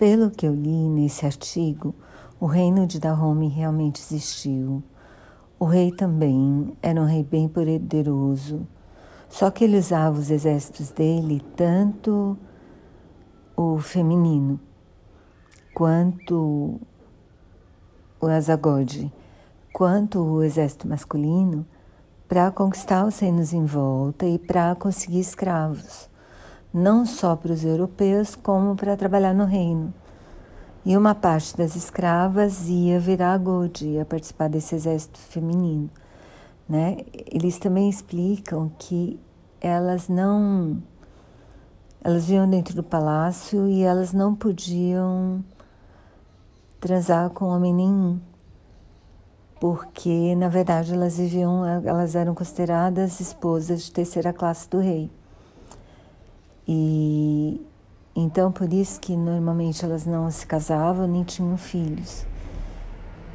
Pelo 0.00 0.30
que 0.30 0.46
eu 0.46 0.54
li 0.54 0.88
nesse 0.88 1.26
artigo, 1.26 1.94
o 2.40 2.46
reino 2.46 2.86
de 2.86 2.98
Dahomey 2.98 3.50
realmente 3.50 4.00
existiu. 4.00 4.82
O 5.58 5.66
rei 5.66 5.92
também 5.92 6.74
era 6.80 6.98
um 6.98 7.04
rei 7.04 7.22
bem 7.22 7.46
poderoso, 7.46 8.66
só 9.28 9.50
que 9.50 9.62
ele 9.62 9.76
usava 9.76 10.18
os 10.18 10.30
exércitos 10.30 10.90
dele, 10.90 11.44
tanto 11.54 12.34
o 13.54 13.78
feminino 13.78 14.58
quanto 15.74 16.80
o 18.18 18.26
Azagode, 18.26 19.12
quanto 19.70 20.18
o 20.18 20.42
exército 20.42 20.88
masculino, 20.88 21.66
para 22.26 22.50
conquistar 22.50 23.04
os 23.04 23.18
reinos 23.18 23.52
em 23.52 23.66
volta 23.66 24.24
e 24.24 24.38
para 24.38 24.74
conseguir 24.76 25.20
escravos, 25.20 26.09
não 26.72 27.04
só 27.04 27.34
para 27.34 27.52
os 27.52 27.64
europeus, 27.64 28.34
como 28.34 28.76
para 28.76 28.96
trabalhar 28.96 29.34
no 29.34 29.44
reino. 29.44 29.92
E 30.84 30.96
uma 30.96 31.14
parte 31.14 31.56
das 31.56 31.76
escravas 31.76 32.68
ia 32.68 32.98
virar 32.98 33.36
Gode, 33.38 33.86
ia 33.86 34.04
participar 34.04 34.48
desse 34.48 34.74
exército 34.74 35.18
feminino. 35.18 35.90
Né? 36.68 36.98
Eles 37.12 37.58
também 37.58 37.88
explicam 37.90 38.70
que 38.78 39.20
elas 39.60 40.08
não. 40.08 40.82
Elas 42.02 42.24
viviam 42.24 42.48
dentro 42.48 42.74
do 42.74 42.82
palácio 42.82 43.66
e 43.68 43.82
elas 43.82 44.12
não 44.12 44.34
podiam 44.34 45.44
transar 46.80 47.28
com 47.28 47.44
homem 47.44 47.74
nenhum, 47.74 48.18
porque 49.60 50.34
na 50.34 50.48
verdade 50.48 50.94
elas 50.94 51.18
viviam, 51.18 51.66
elas 51.66 52.14
eram 52.14 52.34
consideradas 52.34 53.20
esposas 53.20 53.82
de 53.82 53.92
terceira 53.92 54.32
classe 54.32 54.66
do 54.70 54.78
rei. 54.78 55.10
E 56.72 57.60
então, 58.14 58.52
por 58.52 58.72
isso 58.72 59.00
que 59.00 59.16
normalmente 59.16 59.84
elas 59.84 60.06
não 60.06 60.30
se 60.30 60.46
casavam 60.46 61.08
nem 61.08 61.24
tinham 61.24 61.56
filhos. 61.56 62.24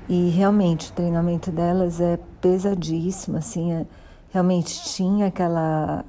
E 0.08 0.30
realmente 0.30 0.90
o 0.90 0.94
treinamento 0.94 1.52
delas 1.52 2.00
é 2.00 2.18
pesadíssimo, 2.40 3.38
assim, 3.38 3.74
é, 3.74 3.86
realmente 4.32 4.86
tinha 4.86 5.28
aquela 5.28 6.06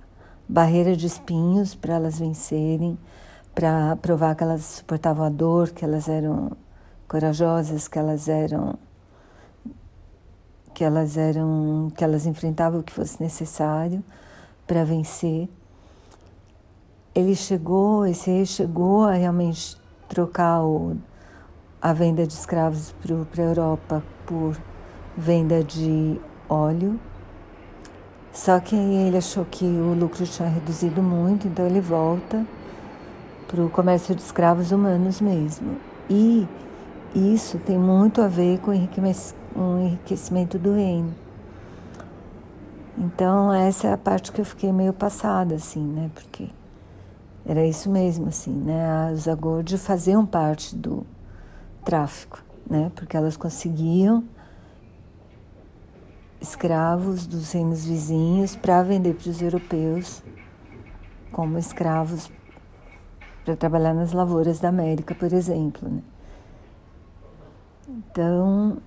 barreira 0.48 0.94
de 0.94 1.06
espinhos 1.06 1.74
para 1.74 1.94
elas 1.94 2.20
vencerem, 2.20 2.96
para 3.52 3.96
provar 3.96 4.36
que 4.36 4.44
elas 4.44 4.62
suportavam 4.62 5.26
a 5.26 5.28
dor, 5.28 5.70
que 5.70 5.84
elas 5.84 6.08
eram 6.08 6.52
corajosas, 7.08 7.88
que 7.88 7.98
elas 7.98 8.28
eram 8.28 8.78
que 10.74 10.84
elas 10.84 11.16
eram 11.16 11.90
que 11.96 12.04
elas 12.04 12.24
enfrentavam 12.26 12.80
o 12.80 12.82
que 12.84 12.92
fosse 12.92 13.20
necessário 13.20 14.04
para 14.64 14.84
vencer 14.84 15.48
ele 17.16 17.34
chegou, 17.34 18.04
esse 18.04 18.30
rei 18.30 18.44
chegou 18.44 19.04
a 19.04 19.12
realmente 19.12 19.74
trocar 20.06 20.62
o, 20.62 20.98
a 21.80 21.94
venda 21.94 22.26
de 22.26 22.34
escravos 22.34 22.94
para 23.00 23.42
a 23.42 23.46
Europa 23.46 24.02
por 24.26 24.54
venda 25.16 25.64
de 25.64 26.20
óleo. 26.46 27.00
Só 28.34 28.60
que 28.60 28.76
ele 28.76 29.16
achou 29.16 29.46
que 29.46 29.64
o 29.64 29.94
lucro 29.94 30.26
tinha 30.26 30.46
reduzido 30.46 31.02
muito, 31.02 31.48
então 31.48 31.64
ele 31.64 31.80
volta 31.80 32.44
para 33.48 33.64
o 33.64 33.70
comércio 33.70 34.14
de 34.14 34.20
escravos 34.20 34.70
humanos 34.70 35.18
mesmo. 35.18 35.78
E 36.10 36.46
isso 37.14 37.58
tem 37.60 37.78
muito 37.78 38.20
a 38.20 38.28
ver 38.28 38.58
com 38.58 38.72
o 38.72 39.80
enriquecimento 39.80 40.58
do 40.58 40.74
reino. 40.74 41.14
Então 42.98 43.50
essa 43.54 43.88
é 43.88 43.92
a 43.94 43.98
parte 43.98 44.30
que 44.32 44.40
eu 44.42 44.44
fiquei 44.44 44.70
meio 44.70 44.92
passada, 44.92 45.54
assim, 45.54 45.80
né? 45.82 46.10
Porque 46.14 46.50
era 47.48 47.64
isso 47.64 47.88
mesmo, 47.88 48.26
assim, 48.26 48.50
né? 48.52 49.08
As 49.12 49.28
agordes 49.28 49.86
faziam 49.86 50.26
parte 50.26 50.74
do 50.74 51.06
tráfico, 51.84 52.42
né? 52.68 52.90
Porque 52.96 53.16
elas 53.16 53.36
conseguiam 53.36 54.24
escravos 56.40 57.24
dos 57.24 57.52
reinos 57.52 57.84
vizinhos 57.86 58.56
para 58.56 58.82
vender 58.82 59.14
para 59.14 59.30
os 59.30 59.40
europeus 59.40 60.24
como 61.30 61.56
escravos 61.56 62.30
para 63.44 63.54
trabalhar 63.54 63.94
nas 63.94 64.12
lavouras 64.12 64.58
da 64.58 64.68
América, 64.68 65.14
por 65.14 65.32
exemplo, 65.32 65.88
né? 65.88 66.02
Então, 67.88 68.78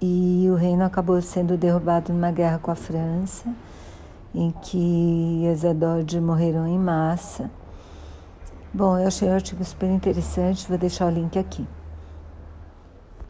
e 0.00 0.46
o 0.48 0.54
reino 0.54 0.84
acabou 0.84 1.20
sendo 1.20 1.56
derrubado 1.56 2.12
numa 2.12 2.30
guerra 2.30 2.60
com 2.60 2.70
a 2.70 2.76
França, 2.76 3.52
em 4.32 4.52
que 4.62 5.44
as 5.52 5.64
Adod 5.64 6.20
morreram 6.20 6.68
em 6.68 6.78
massa 6.78 7.50
Bom, 8.76 8.98
eu 8.98 9.06
achei 9.06 9.26
o 9.26 9.32
artigo 9.32 9.64
super 9.64 9.88
interessante, 9.88 10.68
vou 10.68 10.76
deixar 10.76 11.06
o 11.06 11.10
link 11.10 11.38
aqui. 11.38 11.66